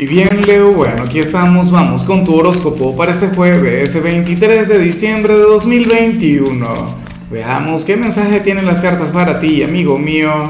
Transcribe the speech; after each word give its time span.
Y 0.00 0.06
bien, 0.06 0.46
Leo, 0.46 0.72
bueno, 0.72 1.02
aquí 1.02 1.18
estamos, 1.18 1.70
vamos 1.70 2.04
con 2.04 2.24
tu 2.24 2.34
horóscopo 2.34 2.96
para 2.96 3.12
este 3.12 3.28
jueves 3.28 4.02
23 4.02 4.66
de 4.66 4.78
diciembre 4.78 5.34
de 5.34 5.42
2021. 5.42 6.66
Veamos 7.30 7.84
qué 7.84 7.98
mensaje 7.98 8.40
tienen 8.40 8.64
las 8.64 8.80
cartas 8.80 9.10
para 9.10 9.40
ti, 9.40 9.62
amigo 9.62 9.98
mío. 9.98 10.48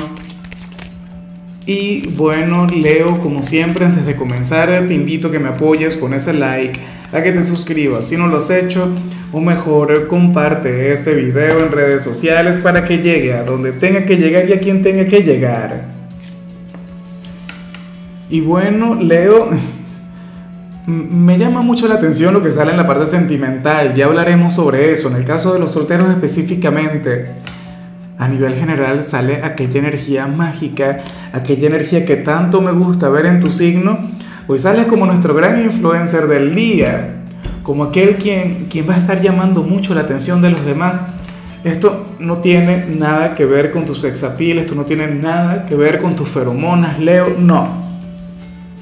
Y 1.66 2.06
bueno, 2.10 2.68
Leo, 2.68 3.20
como 3.20 3.42
siempre, 3.42 3.84
antes 3.84 4.06
de 4.06 4.14
comenzar, 4.14 4.86
te 4.86 4.94
invito 4.94 5.26
a 5.26 5.30
que 5.32 5.40
me 5.40 5.48
apoyes 5.48 5.96
con 5.96 6.14
ese 6.14 6.32
like, 6.32 6.78
a 7.12 7.20
que 7.20 7.32
te 7.32 7.42
suscribas 7.42 8.06
si 8.06 8.16
no 8.16 8.28
lo 8.28 8.36
has 8.36 8.50
hecho, 8.50 8.94
o 9.32 9.40
mejor, 9.40 10.06
comparte 10.06 10.92
este 10.92 11.16
video 11.16 11.66
en 11.66 11.72
redes 11.72 12.04
sociales 12.04 12.60
para 12.60 12.84
que 12.84 12.98
llegue 12.98 13.32
a 13.32 13.42
donde 13.42 13.72
tenga 13.72 14.06
que 14.06 14.16
llegar 14.16 14.48
y 14.48 14.52
a 14.52 14.60
quien 14.60 14.80
tenga 14.84 15.06
que 15.06 15.24
llegar. 15.24 15.99
Y 18.30 18.40
bueno, 18.42 18.94
Leo, 18.94 19.50
me 20.86 21.36
llama 21.36 21.62
mucho 21.62 21.88
la 21.88 21.96
atención 21.96 22.32
lo 22.32 22.40
que 22.40 22.52
sale 22.52 22.70
en 22.70 22.76
la 22.76 22.86
parte 22.86 23.04
sentimental, 23.06 23.92
ya 23.96 24.06
hablaremos 24.06 24.54
sobre 24.54 24.92
eso. 24.92 25.08
En 25.08 25.16
el 25.16 25.24
caso 25.24 25.52
de 25.52 25.58
los 25.58 25.72
solteros 25.72 26.08
específicamente, 26.10 27.32
a 28.18 28.28
nivel 28.28 28.54
general 28.54 29.02
sale 29.02 29.42
aquella 29.42 29.80
energía 29.80 30.28
mágica, 30.28 31.00
aquella 31.32 31.66
energía 31.66 32.04
que 32.04 32.16
tanto 32.16 32.60
me 32.60 32.70
gusta 32.70 33.08
ver 33.08 33.26
en 33.26 33.40
tu 33.40 33.48
signo, 33.48 34.12
pues 34.46 34.62
sales 34.62 34.86
como 34.86 35.06
nuestro 35.06 35.34
gran 35.34 35.60
influencer 35.64 36.28
del 36.28 36.54
día, 36.54 37.16
como 37.64 37.82
aquel 37.82 38.14
quien, 38.14 38.66
quien 38.70 38.88
va 38.88 38.94
a 38.94 38.98
estar 38.98 39.20
llamando 39.20 39.64
mucho 39.64 39.92
la 39.92 40.02
atención 40.02 40.40
de 40.40 40.50
los 40.50 40.64
demás. 40.64 41.04
Esto 41.64 42.14
no 42.20 42.38
tiene 42.38 42.86
nada 42.96 43.34
que 43.34 43.44
ver 43.44 43.72
con 43.72 43.86
tus 43.86 44.02
sexapil, 44.02 44.58
esto 44.58 44.76
no 44.76 44.84
tiene 44.84 45.08
nada 45.08 45.66
que 45.66 45.74
ver 45.74 46.00
con 46.00 46.14
tus 46.14 46.28
feromonas, 46.28 47.00
Leo, 47.00 47.34
no. 47.36 47.79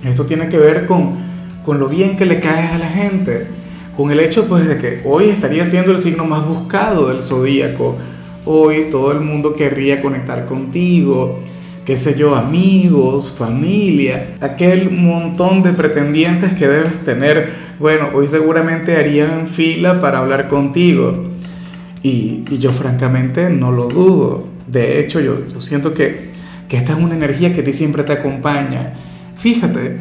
Esto 0.05 0.27
tiene 0.27 0.49
que 0.49 0.59
ver 0.59 0.87
con, 0.87 1.19
con 1.65 1.81
lo 1.81 1.89
bien 1.89 2.17
que 2.17 2.25
le 2.25 2.39
caes 2.39 2.71
a 2.71 2.79
la 2.79 2.89
gente, 2.89 3.47
con 3.97 4.13
el 4.13 4.21
hecho 4.21 4.47
pues 4.47 4.67
de 4.69 4.79
que 4.79 5.01
hoy 5.05 5.29
estaría 5.29 5.65
siendo 5.65 5.91
el 5.91 5.99
signo 5.99 6.25
más 6.25 6.47
buscado 6.47 7.09
del 7.09 7.23
zodíaco. 7.23 7.97
Hoy 8.45 8.87
todo 8.91 9.11
el 9.13 9.21
mundo 9.21 9.55
querría 9.55 10.01
conectar 10.01 10.47
contigo, 10.47 11.41
qué 11.85 11.97
sé 11.97 12.17
yo, 12.17 12.37
amigos, 12.37 13.35
familia, 13.37 14.37
aquel 14.41 14.91
montón 14.91 15.63
de 15.63 15.73
pretendientes 15.73 16.53
que 16.55 16.69
debes 16.69 17.05
tener. 17.05 17.53
Bueno, 17.81 18.11
hoy 18.15 18.29
seguramente 18.29 18.97
harían 18.97 19.49
fila 19.49 20.01
para 20.01 20.19
hablar 20.19 20.49
contigo. 20.49 21.25
Y, 22.03 22.45
yo 22.59 22.71
francamente 22.71 23.51
no 23.51 23.73
lo 23.73 23.89
dudo. 23.89 24.45
De 24.69 25.01
hecho, 25.01 25.19
yo, 25.21 25.47
yo 25.53 25.61
siento 25.61 25.93
que, 25.93 26.31
que 26.69 26.77
esta 26.77 26.93
es 26.93 26.99
una 26.99 27.17
energía 27.17 27.53
que 27.53 27.63
a 27.63 27.65
ti 27.65 27.73
siempre 27.73 28.05
te 28.05 28.13
acompaña 28.13 28.95
Fíjate, 29.39 30.01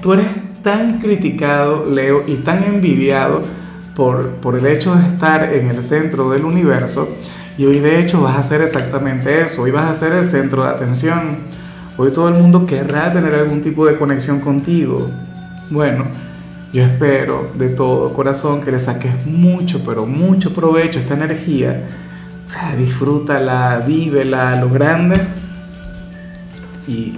tú 0.00 0.12
eres 0.12 0.28
tan 0.62 1.00
criticado, 1.00 1.86
Leo, 1.90 2.22
y 2.26 2.36
tan 2.36 2.62
envidiado 2.62 3.42
por, 3.96 4.36
por 4.36 4.56
el 4.56 4.66
hecho 4.66 4.94
de 4.94 5.08
estar 5.08 5.52
en 5.52 5.66
el 5.66 5.82
centro 5.82 6.30
del 6.30 6.44
universo, 6.44 7.08
y 7.58 7.64
hoy 7.66 7.80
de 7.80 8.00
hecho 8.00 8.22
vas 8.22 8.36
a 8.36 8.40
hacer 8.40 8.62
exactamente 8.62 9.42
eso, 9.44 9.62
hoy 9.62 9.72
vas 9.72 9.90
a 9.90 9.94
ser 9.94 10.12
el 10.12 10.24
centro 10.24 10.62
de 10.62 10.70
atención, 10.70 11.38
hoy 11.96 12.12
todo 12.12 12.28
el 12.28 12.34
mundo 12.34 12.64
querrá 12.64 13.12
tener 13.12 13.34
algún 13.34 13.60
tipo 13.62 13.84
de 13.84 13.96
conexión 13.96 14.40
contigo. 14.40 15.10
Bueno, 15.68 16.04
yo 16.72 16.82
espero 16.82 17.50
de 17.58 17.68
todo 17.68 18.12
corazón 18.12 18.62
que 18.62 18.70
le 18.70 18.78
saques 18.78 19.26
mucho, 19.26 19.82
pero 19.84 20.06
mucho 20.06 20.54
provecho 20.54 20.98
esta 20.98 21.14
energía. 21.14 21.82
O 22.46 22.50
sea, 22.50 22.74
disfrútala, 22.76 23.82
vívela 23.86 24.56
lo 24.56 24.70
grande 24.70 25.16
y 26.86 27.16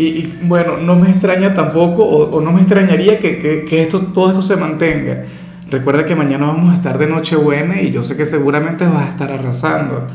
y, 0.00 0.38
bueno, 0.42 0.78
no 0.78 0.96
me 0.96 1.10
extraña 1.10 1.52
tampoco, 1.52 2.04
o, 2.04 2.40
no 2.40 2.52
me 2.52 2.60
extrañaría 2.60 3.18
que, 3.18 3.38
que, 3.38 3.82
esto, 3.82 4.00
todo 4.00 4.30
esto 4.30 4.42
se 4.42 4.56
mantenga. 4.56 5.24
Recuerda 5.70 6.06
que 6.06 6.16
mañana 6.16 6.46
vamos 6.46 6.72
a 6.72 6.76
estar 6.76 6.98
de 6.98 7.06
Nochebuena 7.06 7.82
y 7.82 7.90
yo 7.90 8.02
sé 8.02 8.16
que 8.16 8.24
seguramente 8.24 8.84
vas 8.86 9.08
a 9.08 9.10
estar 9.10 9.30
arrasando. 9.30 10.08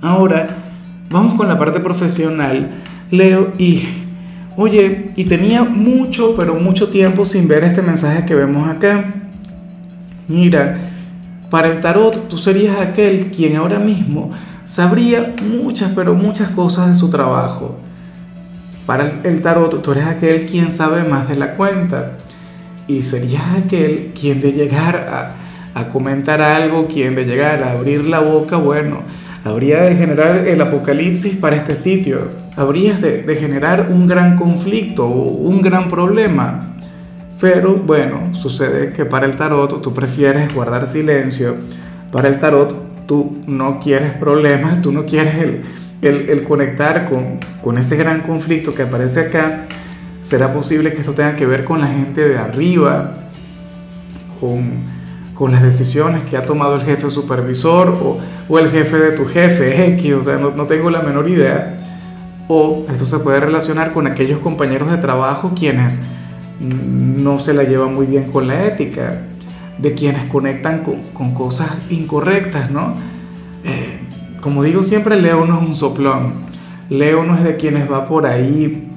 Ahora, 0.00 0.48
vamos 1.08 1.34
con 1.36 1.46
la 1.46 1.56
parte 1.56 1.78
profesional, 1.78 2.82
Leo, 3.12 3.52
y 3.58 3.84
oye, 4.56 5.12
y 5.14 5.24
tenía 5.24 5.62
mucho, 5.62 6.34
pero 6.36 6.56
mucho 6.56 6.88
tiempo 6.88 7.24
sin 7.24 7.46
ver 7.46 7.62
este 7.62 7.80
mensaje 7.80 8.26
que 8.26 8.34
vemos 8.34 8.68
acá. 8.68 9.04
Mira, 10.26 10.90
para 11.48 11.68
el 11.68 11.80
tarot 11.80 12.28
tú 12.28 12.38
serías 12.38 12.80
aquel 12.80 13.30
quien 13.30 13.54
ahora 13.54 13.78
mismo 13.78 14.30
sabría 14.64 15.36
muchas, 15.42 15.92
pero 15.94 16.14
muchas 16.14 16.48
cosas 16.50 16.88
de 16.88 16.94
su 16.96 17.08
trabajo 17.08 17.78
para 18.92 19.10
el 19.24 19.40
tarot, 19.40 19.80
tú 19.80 19.92
eres 19.92 20.04
aquel 20.04 20.44
quien 20.44 20.70
sabe 20.70 21.02
más 21.04 21.26
de 21.26 21.34
la 21.34 21.54
cuenta. 21.54 22.18
Y 22.86 23.00
serías 23.00 23.42
aquel 23.64 24.12
quien 24.12 24.42
de 24.42 24.52
llegar 24.52 25.34
a, 25.74 25.88
comentar 25.88 26.42
algo, 26.42 26.88
quien 26.88 27.14
de 27.14 27.24
llegar 27.24 27.62
a 27.62 27.70
abrir 27.70 28.04
la 28.04 28.20
boca, 28.20 28.58
bueno, 28.58 28.98
habría 29.44 29.80
de 29.80 29.96
generar 29.96 30.46
el 30.46 30.60
apocalipsis 30.60 31.36
para 31.36 31.56
este 31.56 31.74
sitio, 31.74 32.28
habrías 32.54 33.00
de, 33.00 33.34
generar 33.34 33.88
un 33.90 34.06
gran 34.06 34.36
conflicto, 34.36 35.06
un 35.06 35.62
gran 35.62 35.88
problema. 35.88 36.74
Pero 37.40 37.76
bueno, 37.76 38.34
sucede 38.34 38.92
que 38.92 39.06
para 39.06 39.24
el 39.24 39.36
tarot 39.36 39.80
tú 39.80 39.94
prefieres 39.94 40.54
guardar 40.54 40.84
silencio, 40.84 41.56
para 42.12 42.28
el 42.28 42.38
tarot 42.38 43.06
tú 43.06 43.38
no 43.46 43.80
quieres 43.80 44.12
problemas, 44.12 44.82
tú 44.82 44.92
no 44.92 45.06
quieres 45.06 45.36
el, 45.36 45.62
el, 46.02 46.44
conectar 46.44 47.08
con, 47.08 47.38
con, 47.62 47.78
ese 47.78 47.96
gran 47.96 48.22
conflicto 48.22 48.74
que 48.74 48.82
aparece 48.82 49.20
acá, 49.20 49.66
será 50.20 50.52
posible 50.52 50.92
que 50.92 51.00
esto 51.00 51.12
tenga 51.12 51.36
que 51.36 51.46
ver 51.46 51.64
con 51.64 51.80
la 51.80 51.86
gente 51.86 52.28
de 52.28 52.38
arriba, 52.38 53.14
con, 54.40 54.72
con 55.34 55.52
las 55.52 55.62
decisiones 55.62 56.24
que 56.24 56.36
ha 56.36 56.44
tomado 56.44 56.74
el 56.74 56.82
jefe 56.82 57.08
supervisor 57.08 57.88
o, 57.88 58.18
o 58.48 58.58
el 58.58 58.70
jefe 58.70 58.96
de 58.96 59.12
tu 59.12 59.26
jefe, 59.26 59.86
X, 59.94 60.12
o 60.14 60.22
sea, 60.22 60.38
no, 60.38 60.50
no 60.50 60.66
tengo 60.66 60.90
la 60.90 61.02
menor 61.02 61.28
idea. 61.28 61.78
O 62.48 62.84
esto 62.92 63.06
se 63.06 63.20
puede 63.20 63.38
relacionar 63.38 63.92
con 63.92 64.06
aquellos 64.08 64.40
compañeros 64.40 64.90
de 64.90 64.98
trabajo 64.98 65.52
quienes 65.54 66.02
no 66.60 67.38
se 67.38 67.54
la 67.54 67.62
llevan 67.62 67.94
muy 67.94 68.06
bien 68.06 68.30
con 68.30 68.48
la 68.48 68.66
ética, 68.66 69.22
de 69.78 69.94
quienes 69.94 70.24
conectan 70.26 70.82
con, 70.82 71.02
con 71.12 71.32
cosas 71.32 71.70
incorrectas, 71.90 72.70
¿no? 72.70 72.94
Eh, 73.64 74.00
como 74.42 74.64
digo 74.64 74.82
siempre, 74.82 75.20
Leo 75.20 75.46
no 75.46 75.62
es 75.62 75.68
un 75.68 75.74
soplón. 75.76 76.32
Leo 76.90 77.22
no 77.22 77.36
es 77.36 77.44
de 77.44 77.56
quienes 77.56 77.90
va 77.90 78.06
por 78.08 78.26
ahí 78.26 78.88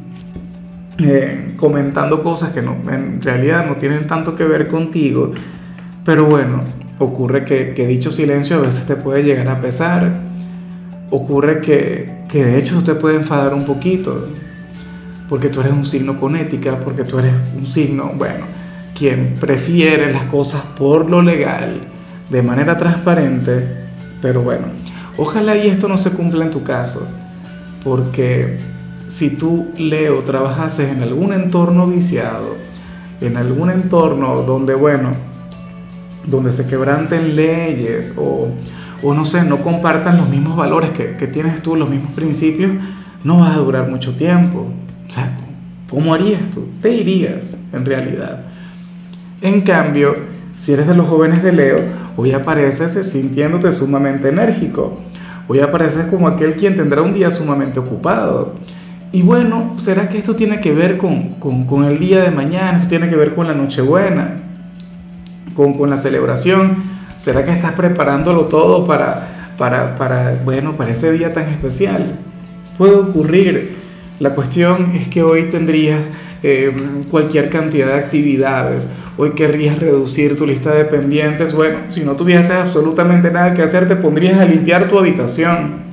eh, 0.97 1.53
comentando 1.55 2.23
cosas 2.23 2.51
que 2.51 2.63
no, 2.63 2.75
en 2.91 3.21
realidad 3.21 3.67
no 3.67 3.75
tienen 3.75 4.07
tanto 4.07 4.35
que 4.35 4.43
ver 4.43 4.67
contigo. 4.67 5.33
Pero 6.03 6.25
bueno, 6.25 6.61
ocurre 6.97 7.45
que, 7.45 7.87
dicho 7.87 8.09
silencio 8.09 8.57
a 8.57 8.61
veces 8.61 8.87
te 8.87 8.95
puede 8.95 9.23
llegar 9.23 9.47
a 9.49 9.61
pesar. 9.61 10.19
Ocurre 11.11 11.61
que, 11.61 12.23
que 12.27 12.43
de 12.43 12.57
hecho 12.57 12.83
te 12.83 12.95
puede 12.95 13.17
enfadar 13.17 13.53
un 13.53 13.65
poquito. 13.65 14.27
Porque 15.29 15.49
tú 15.49 15.59
eres 15.59 15.73
un 15.73 15.85
signo 15.85 16.19
con 16.19 16.35
ética, 16.35 16.79
porque 16.79 17.03
tú 17.03 17.19
eres 17.19 17.33
un 17.55 17.67
signo, 17.67 18.13
bueno, 18.17 18.45
quien 18.97 19.35
prefiere 19.39 20.11
las 20.11 20.23
cosas 20.23 20.61
por 20.75 21.07
lo 21.07 21.21
legal, 21.21 21.81
de 22.31 22.41
manera 22.41 22.77
transparente. 22.79 23.67
Pero 24.21 24.41
bueno, 24.41 24.67
Ojalá 25.17 25.55
y 25.55 25.67
esto 25.67 25.87
no 25.87 25.97
se 25.97 26.11
cumpla 26.11 26.43
en 26.43 26.51
tu 26.51 26.63
caso, 26.63 27.07
porque 27.83 28.57
si 29.07 29.37
tú, 29.37 29.67
Leo, 29.77 30.23
trabajases 30.23 30.91
en 30.91 31.01
algún 31.01 31.31
entorno 31.33 31.87
viciado, 31.87 32.55
en 33.21 33.37
algún 33.37 33.69
entorno 33.69 34.41
donde, 34.41 34.75
bueno, 34.75 35.11
donde 36.25 36.51
se 36.51 36.67
quebranten 36.67 37.35
leyes 37.35 38.15
o, 38.17 38.49
o 39.03 39.13
no 39.13 39.25
sé, 39.25 39.43
no 39.43 39.61
compartan 39.61 40.17
los 40.17 40.27
mismos 40.27 40.55
valores 40.57 40.91
que, 40.91 41.15
que 41.15 41.27
tienes 41.27 41.61
tú, 41.61 41.75
los 41.75 41.89
mismos 41.89 42.11
principios, 42.13 42.71
no 43.23 43.39
vas 43.39 43.55
a 43.55 43.59
durar 43.59 43.89
mucho 43.89 44.15
tiempo. 44.15 44.67
O 45.07 45.11
sea, 45.11 45.37
¿cómo 45.89 46.13
harías 46.13 46.49
tú? 46.51 46.67
Te 46.81 46.93
irías, 46.93 47.63
en 47.71 47.85
realidad. 47.85 48.45
En 49.41 49.61
cambio, 49.61 50.15
si 50.55 50.73
eres 50.73 50.87
de 50.87 50.95
los 50.95 51.07
jóvenes 51.07 51.43
de 51.43 51.51
Leo, 51.51 51.77
hoy 52.17 52.31
apareces 52.31 52.93
sintiéndote 53.11 53.71
sumamente 53.71 54.29
enérgico. 54.29 54.99
Hoy 55.47 55.59
apareces 55.59 56.07
como 56.07 56.27
aquel 56.27 56.55
quien 56.55 56.75
tendrá 56.75 57.01
un 57.01 57.13
día 57.13 57.29
sumamente 57.29 57.79
ocupado. 57.79 58.55
Y 59.11 59.21
bueno, 59.21 59.75
¿será 59.77 60.09
que 60.09 60.17
esto 60.17 60.35
tiene 60.35 60.59
que 60.59 60.73
ver 60.73 60.97
con, 60.97 61.35
con, 61.35 61.83
el 61.83 61.99
día 61.99 62.23
de 62.23 62.31
mañana? 62.31 62.77
¿Esto 62.77 62.89
tiene 62.89 63.09
que 63.09 63.15
ver 63.15 63.35
con 63.35 63.47
la 63.47 63.53
Nochebuena? 63.53 64.41
Con, 65.55 65.75
con 65.75 65.89
la 65.89 65.97
celebración. 65.97 66.83
¿Será 67.15 67.45
que 67.45 67.51
estás 67.51 67.73
preparándolo 67.73 68.45
todo 68.45 68.87
para, 68.87 69.53
para, 69.57 69.95
para, 69.97 70.41
bueno, 70.43 70.75
para 70.75 70.91
ese 70.91 71.11
día 71.11 71.31
tan 71.31 71.47
especial? 71.47 72.19
Puede 72.77 72.95
ocurrir. 72.95 73.77
La 74.19 74.31
cuestión 74.31 74.93
es 74.95 75.07
que 75.09 75.23
hoy 75.23 75.49
tendrías 75.49 76.01
eh, 76.41 76.75
cualquier 77.11 77.49
cantidad 77.49 77.87
de 77.87 77.95
actividades. 77.95 78.89
Hoy 79.17 79.31
querrías 79.31 79.79
reducir 79.79 80.35
tu 80.35 80.45
lista 80.45 80.73
de 80.73 80.83
pendientes. 80.83 81.53
Bueno, 81.53 81.79
si 81.87 82.03
no 82.03 82.17
tuvieses 82.17 82.51
absolutamente 82.51 83.31
nada 83.31 83.53
que 83.53 83.63
hacer, 83.63 83.87
te 83.87 83.95
pondrías 83.95 84.39
a 84.41 84.45
limpiar 84.45 84.89
tu 84.89 84.99
habitación. 84.99 85.85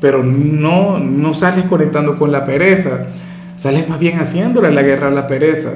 Pero 0.00 0.22
no, 0.22 0.98
no 0.98 1.34
sales 1.34 1.66
conectando 1.66 2.16
con 2.16 2.32
la 2.32 2.46
pereza. 2.46 3.08
sales 3.56 3.86
más 3.88 3.98
bien 3.98 4.18
haciéndole 4.18 4.70
la 4.70 4.82
guerra 4.82 5.08
a 5.08 5.10
la 5.10 5.26
pereza, 5.26 5.72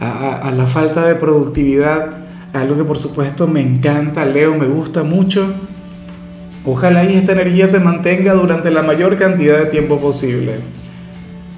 a, 0.00 0.50
la 0.56 0.66
falta 0.66 1.04
de 1.04 1.14
productividad, 1.16 2.10
algo 2.54 2.76
que 2.76 2.84
por 2.84 2.98
supuesto 2.98 3.46
me 3.46 3.60
encanta, 3.60 4.24
Leo, 4.24 4.54
me 4.54 4.66
gusta 4.66 5.02
mucho. 5.02 5.52
Ojalá 6.64 7.04
y 7.04 7.16
esta 7.16 7.32
energía 7.32 7.66
se 7.66 7.80
mantenga 7.80 8.32
durante 8.34 8.70
la 8.70 8.82
mayor 8.82 9.16
cantidad 9.16 9.58
de 9.58 9.66
tiempo 9.66 9.98
posible. 9.98 10.60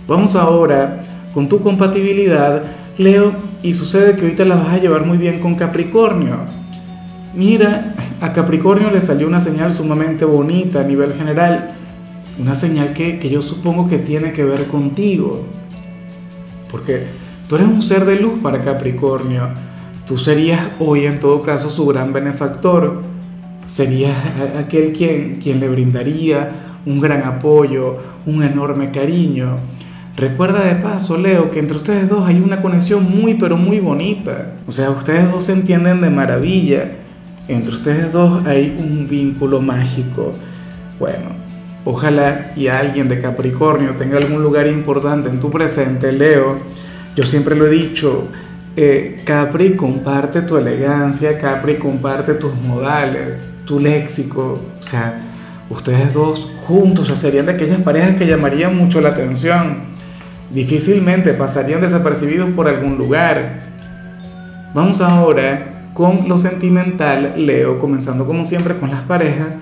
Vamos 0.08 0.34
ahora 0.34 1.02
con 1.32 1.48
tu 1.48 1.60
compatibilidad, 1.60 2.62
Leo, 2.96 3.32
y 3.64 3.74
sucede 3.74 4.14
que 4.14 4.22
ahorita 4.22 4.44
la 4.44 4.54
vas 4.54 4.68
a 4.68 4.78
llevar 4.78 5.04
muy 5.04 5.18
bien 5.18 5.40
con 5.40 5.56
Capricornio. 5.56 6.36
Mira, 7.34 7.94
a 8.20 8.32
Capricornio 8.32 8.92
le 8.92 9.00
salió 9.00 9.26
una 9.26 9.40
señal 9.40 9.74
sumamente 9.74 10.24
bonita 10.24 10.82
a 10.82 10.84
nivel 10.84 11.12
general 11.14 11.74
una 12.38 12.54
señal 12.54 12.92
que, 12.92 13.28
yo 13.30 13.40
supongo 13.40 13.88
que 13.88 13.98
tiene 13.98 14.32
que 14.32 14.44
ver 14.44 14.66
contigo. 14.66 15.44
Porque 16.70 17.04
tú 17.48 17.56
eres 17.56 17.68
un 17.68 17.82
ser 17.82 18.04
de 18.04 18.16
luz 18.16 18.40
para 18.42 18.62
Capricornio. 18.62 19.48
Tú 20.06 20.18
serías 20.18 20.60
hoy 20.80 21.06
en 21.06 21.20
todo 21.20 21.42
caso 21.42 21.70
su 21.70 21.86
gran 21.86 22.12
benefactor. 22.12 23.02
Serías 23.66 24.16
aquel 24.58 24.92
quien, 24.92 25.36
quien 25.36 25.60
le 25.60 25.68
brindaría 25.68 26.80
un 26.84 27.00
gran 27.00 27.22
apoyo, 27.22 27.98
un 28.26 28.42
enorme 28.42 28.90
cariño. 28.90 29.56
Recuerda 30.16 30.64
de 30.64 30.76
paso, 30.76 31.16
Leo, 31.18 31.50
que 31.50 31.58
entre 31.58 31.76
ustedes 31.76 32.08
dos 32.08 32.26
hay 32.26 32.38
una 32.38 32.62
conexión 32.62 33.04
muy 33.04 33.34
pero 33.34 33.56
muy 33.56 33.80
bonita. 33.80 34.52
O 34.66 34.72
sea, 34.72 34.90
ustedes 34.90 35.30
dos 35.30 35.44
se 35.44 35.52
entienden 35.52 36.00
de 36.00 36.10
maravilla. 36.10 36.92
Entre 37.48 37.74
ustedes 37.74 38.12
dos 38.12 38.46
hay 38.46 38.76
un 38.78 39.06
vínculo 39.08 39.60
mágico. 39.60 40.32
Bueno, 40.98 41.44
Ojalá 41.86 42.52
y 42.56 42.68
alguien 42.68 43.08
de 43.08 43.20
Capricornio 43.20 43.94
tenga 43.96 44.16
algún 44.16 44.42
lugar 44.42 44.66
importante 44.66 45.28
en 45.28 45.38
tu 45.38 45.50
presente, 45.50 46.12
Leo. 46.12 46.60
Yo 47.14 47.24
siempre 47.24 47.54
lo 47.54 47.66
he 47.66 47.70
dicho, 47.70 48.28
eh, 48.74 49.20
Capri 49.24 49.76
comparte 49.76 50.40
tu 50.40 50.56
elegancia, 50.56 51.38
Capri 51.38 51.74
comparte 51.74 52.34
tus 52.34 52.54
modales, 52.54 53.42
tu 53.66 53.78
léxico. 53.78 54.60
O 54.80 54.82
sea, 54.82 55.26
ustedes 55.68 56.14
dos 56.14 56.50
juntos 56.66 57.06
serían 57.18 57.44
de 57.46 57.52
aquellas 57.52 57.82
parejas 57.82 58.16
que 58.16 58.26
llamarían 58.26 58.74
mucho 58.74 59.02
la 59.02 59.10
atención. 59.10 59.93
Difícilmente 60.54 61.34
pasarían 61.34 61.80
desapercibidos 61.80 62.50
por 62.50 62.68
algún 62.68 62.96
lugar. 62.96 63.64
Vamos 64.72 65.00
ahora 65.00 65.90
con 65.94 66.28
lo 66.28 66.38
sentimental, 66.38 67.34
Leo, 67.36 67.78
comenzando 67.78 68.24
como 68.24 68.44
siempre 68.44 68.76
con 68.76 68.90
las 68.90 69.02
parejas. 69.02 69.58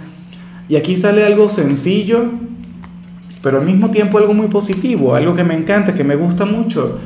Y 0.68 0.76
aquí 0.76 0.96
sale 0.96 1.24
algo 1.24 1.48
sencillo, 1.48 2.26
pero 3.42 3.58
al 3.58 3.64
mismo 3.64 3.90
tiempo 3.90 4.18
algo 4.18 4.34
muy 4.34 4.48
positivo, 4.48 5.14
algo 5.14 5.34
que 5.34 5.44
me 5.44 5.54
encanta, 5.54 5.94
que 5.94 6.04
me 6.04 6.14
gusta 6.14 6.44
mucho. 6.44 6.98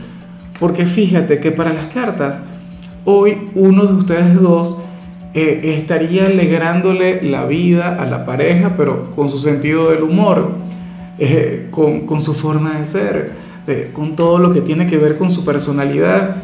Porque 0.59 0.85
fíjate 0.85 1.39
que 1.39 1.53
para 1.53 1.73
las 1.73 1.87
cartas, 1.87 2.49
hoy 3.05 3.51
uno 3.55 3.87
de 3.87 3.93
ustedes 3.95 4.35
dos 4.35 4.83
eh, 5.33 5.77
estaría 5.79 6.27
alegrándole 6.27 7.23
la 7.23 7.47
vida 7.47 8.03
a 8.03 8.07
la 8.07 8.25
pareja, 8.25 8.75
pero 8.77 9.13
con 9.13 9.29
su 9.29 9.39
sentido 9.39 9.91
del 9.91 10.03
humor, 10.03 10.53
eh, 11.19 11.69
con, 11.71 12.21
su 12.21 12.35
forma 12.35 12.79
de 12.79 12.87
ser, 12.87 13.46
eh, 13.67 13.91
con 13.93 14.17
todo 14.17 14.39
lo 14.39 14.53
que 14.53 14.61
tiene 14.61 14.87
que 14.87 14.99
ver 14.99 15.17
con 15.17 15.31
su 15.31 15.45
personalidad. 15.45 16.37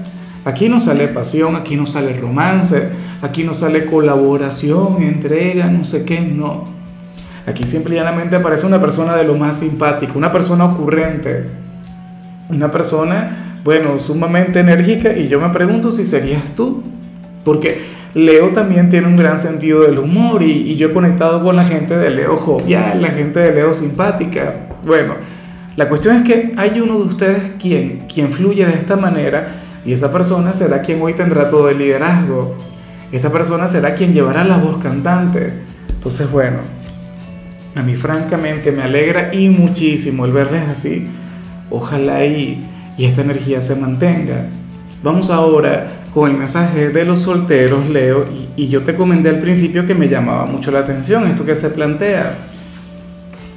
Aquí 0.45 0.69
no 0.69 0.81
sale 0.81 1.07
pasión, 1.09 1.55
aquí 1.55 1.77
no 1.77 1.87
sale 1.87 2.19
romance, 2.19 2.91
aquí 3.21 3.45
no 3.45 3.55
sale 3.55 3.87
colaboración, 3.87 5.03
entrega, 5.03 5.69
no 5.69 5.85
sé 5.85 6.05
qué, 6.05 6.21
no. 6.21 6.65
Aquí 7.47 7.65
simplemente 7.65 8.37
aparece 8.37 8.67
una 8.67 8.81
persona 8.81 9.17
de 9.17 9.25
lo 9.25 9.37
más 9.37 9.59
simpático, 9.59 10.17
una 10.17 10.33
persona 10.33 10.65
ocurrente, 10.65 11.47
una 12.49 12.71
persona, 12.71 13.59
bueno, 13.65 13.99
sumamente 13.99 14.61
enérgica 14.61 15.17
y 15.17 15.29
yo 15.29 15.41
me 15.41 15.49
pregunto 15.51 15.91
si 15.91 16.05
serías 16.05 16.55
tú, 16.55 16.83
porque 17.45 17.83
Leo 18.15 18.51
también 18.51 18.91
tiene 18.91 19.07
un 19.07 19.17
gran 19.17 19.39
sentido 19.39 19.83
del 19.83 19.99
humor 19.99 20.43
y, 20.43 20.77
yo 20.77 20.89
he 20.89 20.93
conectado 20.93 21.43
con 21.43 21.57
la 21.57 21.65
gente 21.65 21.97
de 21.97 22.11
Leo 22.11 22.37
jovial, 22.37 23.01
la 23.01 23.11
gente 23.11 23.41
de 23.41 23.55
Leo 23.55 23.75
simpática. 23.75 24.55
Bueno, 24.85 25.15
la 25.77 25.89
cuestión 25.89 26.17
es 26.17 26.23
que 26.25 26.53
hay 26.57 26.81
uno 26.81 26.99
de 26.99 27.05
ustedes 27.05 27.53
quien, 27.61 28.07
quien 28.13 28.33
fluye 28.33 28.67
de 28.67 28.75
esta 28.75 28.97
manera 28.97 29.49
y 29.85 29.93
esa 29.93 30.13
persona 30.13 30.53
será 30.53 30.83
quien 30.83 31.01
hoy 31.01 31.15
tendrá 31.15 31.49
todo 31.49 31.69
el 31.69 31.79
liderazgo. 31.79 32.57
Esta 33.11 33.33
persona 33.33 33.69
será 33.69 33.95
quien 33.95 34.13
llevará 34.13 34.45
la 34.45 34.59
voz 34.59 34.79
cantante. 34.79 35.53
Entonces, 35.89 36.31
bueno, 36.31 36.59
a 37.75 37.83
mí 37.83 37.95
francamente 37.95 38.71
me 38.71 38.83
alegra 38.83 39.35
y 39.35 39.49
muchísimo 39.49 40.25
el 40.25 40.33
verles 40.33 40.69
así. 40.69 41.09
Ojalá 41.71 42.25
y, 42.25 42.67
y 42.99 43.05
esta 43.07 43.23
energía 43.23 43.61
se 43.63 43.77
mantenga. 43.77 44.47
Vamos 45.03 45.31
ahora 45.31 46.03
con 46.13 46.31
el 46.31 46.37
mensaje 46.37 46.91
de 46.91 47.05
los 47.05 47.21
solteros, 47.21 47.89
Leo, 47.89 48.27
y, 48.57 48.69
yo 48.69 48.83
te 48.83 48.95
comenté 48.95 49.31
al 49.31 49.41
principio 49.41 49.87
que 49.87 49.95
me 49.95 50.09
llamaba 50.09 50.45
mucho 50.45 50.71
la 50.71 50.81
atención 50.81 51.27
esto 51.27 51.45
que 51.45 51.55
se 51.55 51.71
plantea. 51.71 52.35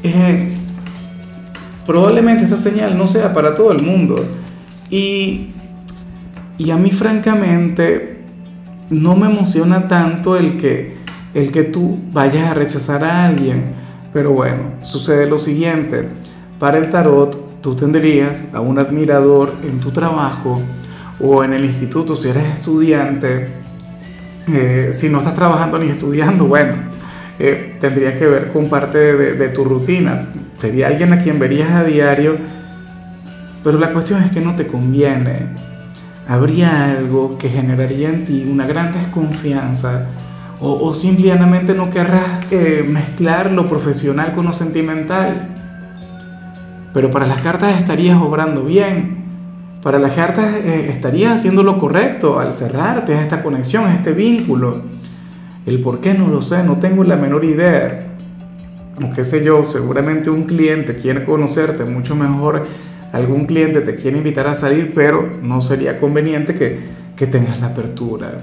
Eh, 0.04 0.54
probablemente 1.86 2.44
esta 2.44 2.58
señal 2.58 2.98
no 2.98 3.08
sea 3.08 3.34
para 3.34 3.56
todo 3.56 3.72
el 3.72 3.82
mundo. 3.82 4.24
Y, 4.90 5.52
y 6.58 6.72
a 6.72 6.78
mí 6.78 6.92
francamente 6.92 8.20
no 8.90 9.16
me 9.16 9.28
emociona 9.28 9.88
tanto 9.88 10.38
el 10.38 10.58
que, 10.58 10.98
el 11.34 11.52
que 11.52 11.64
tú 11.64 11.98
vayas 12.12 12.52
a 12.52 12.54
rechazar 12.54 13.04
a 13.04 13.26
alguien 13.26 13.86
pero 14.16 14.32
bueno, 14.32 14.76
sucede 14.82 15.28
lo 15.28 15.38
siguiente. 15.38 16.08
Para 16.58 16.78
el 16.78 16.90
tarot, 16.90 17.62
tú 17.62 17.76
tendrías 17.76 18.56
a 18.56 18.62
un 18.62 18.80
admirador 18.80 19.52
en 19.62 19.82
tu 19.82 19.92
trabajo 19.92 20.62
o 21.20 21.44
en 21.44 21.52
el 21.52 21.66
instituto 21.66 22.16
si 22.16 22.30
eres 22.30 22.46
estudiante. 22.46 23.50
Eh, 24.48 24.92
si 24.94 25.10
no 25.10 25.18
estás 25.18 25.36
trabajando 25.36 25.78
ni 25.80 25.90
estudiando, 25.90 26.46
bueno, 26.46 26.76
eh, 27.40 27.78
tendría 27.80 28.18
que 28.18 28.26
ver 28.26 28.52
con 28.52 28.70
parte 28.70 28.98
de, 28.98 29.50
tu 29.50 29.64
rutina. 29.64 30.28
Sería 30.58 30.88
alguien 30.88 31.12
a 31.14 31.20
quien 31.20 31.40
verías 31.40 31.72
a 31.72 31.84
diario, 31.84 32.38
pero 33.64 33.78
la 33.78 33.92
cuestión 33.92 34.24
es 34.24 34.32
que 34.32 34.42
no 34.42 34.56
te 34.56 34.68
conviene. 34.68 35.48
Habría 36.28 36.92
algo 36.92 37.38
que 37.38 37.50
generaría 37.50 38.10
en 38.10 38.26
ti 38.26 38.48
una 38.50 38.66
gran 38.66 38.92
desconfianza 38.94 40.08
o, 40.62 40.94
simplemente 40.94 41.74
no 41.74 41.90
querrás 41.90 42.50
eh, 42.50 42.86
mezclar 42.88 43.52
lo 43.52 43.68
profesional 43.68 44.34
con 44.34 44.46
lo 44.46 44.54
sentimental. 44.54 45.50
Pero 46.94 47.12
para 47.12 47.28
las 47.28 47.42
cartas 47.42 47.78
estarías 47.78 48.20
obrando 48.22 48.64
bien. 48.64 49.26
Para 49.84 50.00
las 50.00 50.14
cartas 50.14 50.56
eh, 50.56 50.88
estarías 50.90 51.34
haciendo 51.34 51.62
lo 51.62 51.78
correcto 51.78 52.40
al 52.40 52.54
cerrarte 52.54 53.14
esta 53.14 53.44
conexión, 53.44 53.90
este 53.90 54.14
vínculo. 54.14 54.82
El 55.66 55.82
por 55.82 56.00
qué 56.00 56.14
no 56.14 56.28
lo 56.28 56.42
sé, 56.42 56.64
no 56.64 56.78
tengo 56.78 57.04
la 57.04 57.16
menor 57.16 57.44
idea. 57.44 58.08
O 59.04 59.14
qué 59.14 59.24
sé 59.24 59.44
yo, 59.44 59.64
seguramente 59.64 60.30
un 60.30 60.44
cliente 60.44 60.96
quiere 60.96 61.26
conocerte 61.26 61.86
mucho 61.86 62.16
mejor, 62.16 62.68
algún 63.12 63.46
cliente 63.46 63.82
te 63.82 63.96
quiere 63.96 64.18
invitar 64.18 64.48
a 64.48 64.54
salir, 64.54 64.94
pero 64.94 65.38
no 65.42 65.62
sería 65.62 66.00
conveniente 66.00 66.54
que, 66.54 66.80
que 67.16 67.28
tengas 67.28 67.60
la 67.60 67.68
apertura. 67.68 68.42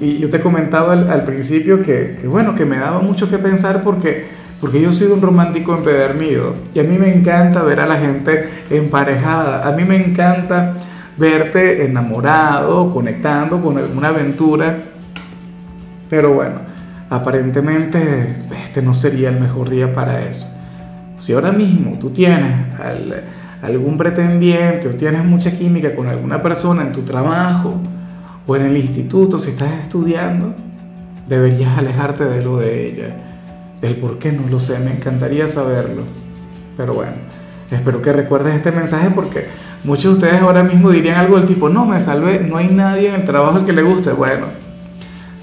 Y 0.00 0.18
yo 0.18 0.30
te 0.30 0.40
comentaba 0.40 0.94
al, 0.94 1.10
al 1.10 1.24
principio 1.24 1.82
que, 1.82 2.18
bueno, 2.24 2.54
que 2.54 2.64
me 2.64 2.78
daba 2.78 3.00
mucho 3.00 3.30
que 3.30 3.38
pensar 3.38 3.82
porque, 3.82 4.28
porque 4.60 4.80
yo 4.80 4.92
soy 4.92 5.08
un 5.08 5.20
romántico 5.20 5.76
empedernido 5.76 6.54
y 6.74 6.80
a 6.80 6.84
mí 6.84 6.98
me 6.98 7.14
encanta 7.14 7.62
ver 7.62 7.80
a 7.80 7.86
la 7.86 7.96
gente 7.96 8.48
emparejada, 8.70 9.68
a 9.68 9.72
mí 9.76 9.84
me 9.84 9.96
encanta 9.96 10.76
verte 11.18 11.84
enamorado, 11.84 12.90
conectando 12.90 13.60
con 13.60 13.76
alguna 13.76 14.08
aventura, 14.08 14.84
pero 16.10 16.34
bueno, 16.34 16.56
aparentemente 17.08 18.36
este 18.64 18.82
no 18.82 18.92
sería 18.92 19.30
el 19.30 19.40
mejor 19.40 19.70
día 19.70 19.94
para 19.94 20.26
eso. 20.26 20.54
Si 21.18 21.32
ahora 21.32 21.52
mismo 21.52 21.98
tú 21.98 22.10
tienes 22.10 22.52
algún 23.62 23.96
pretendiente 23.96 24.88
o 24.88 24.90
tienes 24.92 25.24
mucha 25.24 25.56
química 25.56 25.94
con 25.94 26.08
alguna 26.08 26.42
persona 26.42 26.82
en 26.82 26.92
tu 26.92 27.02
trabajo, 27.02 27.80
o 28.46 28.56
en 28.56 28.62
el 28.62 28.76
instituto, 28.76 29.38
si 29.38 29.50
estás 29.50 29.72
estudiando, 29.82 30.54
deberías 31.28 31.78
alejarte 31.78 32.24
de 32.24 32.42
lo 32.42 32.58
de 32.58 32.88
ella. 32.88 33.16
El 33.80 33.96
por 33.96 34.18
qué 34.18 34.32
no 34.32 34.48
lo 34.50 34.58
sé, 34.58 34.78
me 34.80 34.90
encantaría 34.90 35.46
saberlo. 35.46 36.02
Pero 36.76 36.94
bueno, 36.94 37.12
espero 37.70 38.02
que 38.02 38.12
recuerdes 38.12 38.56
este 38.56 38.72
mensaje 38.72 39.10
porque 39.14 39.46
muchos 39.84 40.18
de 40.18 40.26
ustedes 40.26 40.42
ahora 40.42 40.64
mismo 40.64 40.90
dirían 40.90 41.16
algo 41.16 41.36
del 41.36 41.46
tipo, 41.46 41.68
no, 41.68 41.86
me 41.86 42.00
salvé, 42.00 42.40
no 42.40 42.56
hay 42.56 42.68
nadie 42.68 43.10
en 43.10 43.20
el 43.20 43.24
trabajo 43.24 43.58
al 43.58 43.64
que 43.64 43.72
le 43.72 43.82
guste. 43.82 44.10
Bueno, 44.10 44.46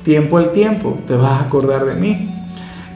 tiempo 0.07 0.37
al 0.37 0.53
tiempo, 0.53 0.97
te 1.05 1.15
vas 1.15 1.41
a 1.41 1.43
acordar 1.47 1.83
de 1.83 1.95
mí. 1.95 2.29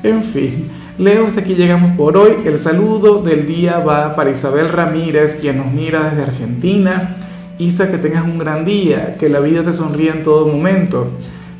En 0.01 0.23
fin, 0.23 0.69
Leo, 0.97 1.27
hasta 1.27 1.41
aquí 1.41 1.55
llegamos 1.55 1.91
por 1.97 2.15
hoy. 2.15 2.37
El 2.45 2.57
saludo 2.57 3.21
del 3.21 3.45
día 3.45 3.79
va 3.79 4.15
para 4.15 4.31
Isabel 4.31 4.69
Ramírez, 4.69 5.35
quien 5.35 5.57
nos 5.57 5.73
mira 5.73 6.09
desde 6.09 6.23
Argentina. 6.23 7.17
Isa, 7.57 7.91
que 7.91 7.97
tengas 7.97 8.23
un 8.23 8.37
gran 8.37 8.63
día, 8.63 9.17
que 9.19 9.27
la 9.27 9.41
vida 9.41 9.61
te 9.61 9.73
sonría 9.73 10.13
en 10.13 10.23
todo 10.23 10.47
momento, 10.47 11.09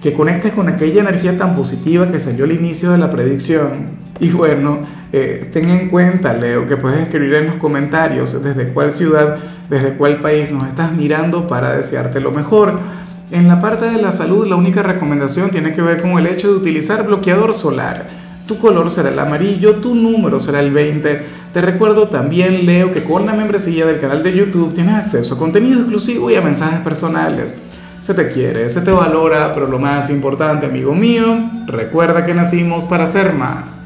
que 0.02 0.14
conectes 0.14 0.54
con 0.54 0.70
aquella 0.70 1.02
energía 1.02 1.38
tan 1.38 1.54
positiva 1.54 2.10
que 2.10 2.20
salió 2.20 2.46
al 2.46 2.54
inicio 2.54 2.94
de 2.94 2.98
la 2.98 3.12
predicción. 3.12 4.00
Y 4.22 4.30
bueno, 4.30 5.02
Eh, 5.14 5.50
ten 5.52 5.70
en 5.70 5.90
cuenta, 5.90 6.32
Leo, 6.32 6.70
que 6.70 6.78
puedes 6.78 7.02
escribir 7.02 7.34
en 7.34 7.48
los 7.48 7.56
comentarios 7.58 8.42
desde 8.42 8.72
cuál 8.72 8.90
ciudad, 8.92 9.36
desde 9.70 9.98
cuál 9.98 10.22
país 10.22 10.54
nos 10.54 10.64
estás 10.70 10.94
mirando 10.94 11.48
para 11.48 11.76
desearte 11.76 12.22
lo 12.22 12.32
mejor. 12.32 12.80
En 13.32 13.48
la 13.48 13.62
parte 13.62 13.86
de 13.86 14.02
la 14.02 14.12
salud, 14.12 14.46
la 14.46 14.58
única 14.58 14.84
recomendación 14.84 15.52
tiene 15.52 15.74
que 15.74 15.82
ver 15.82 16.02
con 16.02 16.20
el 16.20 16.28
hecho 16.28 16.50
de 16.50 16.56
utilizar 16.56 17.06
bloqueador 17.06 17.54
solar. 17.54 18.10
Tu 18.46 18.58
color 18.58 18.92
será 18.92 19.08
el 19.08 19.18
amarillo, 19.18 19.78
tu 19.78 19.96
número 19.96 20.38
será 20.38 20.60
el 20.60 20.72
20. 20.72 21.22
Te 21.54 21.62
recuerdo 21.62 22.10
también, 22.10 22.66
Leo, 22.66 22.92
que 22.92 23.06
con 23.06 23.26
la 23.26 23.32
membresía 23.32 23.86
del 23.86 24.02
canal 24.02 24.22
de 24.22 24.36
YouTube 24.36 24.74
tienes 24.74 24.96
acceso 24.96 25.36
a 25.36 25.38
contenido 25.38 25.80
exclusivo 25.80 26.30
y 26.30 26.36
a 26.36 26.42
mensajes 26.42 26.82
personales. 26.82 27.56
Se 28.02 28.14
te 28.14 28.32
quiere, 28.32 28.70
se 28.70 28.82
te 28.82 28.92
valora, 28.92 29.54
pero 29.54 29.68
lo 29.68 29.80
más 29.80 30.10
importante, 30.10 30.66
amigo 30.66 30.94
mío, 30.94 31.50
recuerda 31.68 32.26
que 32.26 32.34
nacimos 32.34 32.84
para 32.84 33.06
ser 33.06 33.32
más. 33.32 33.86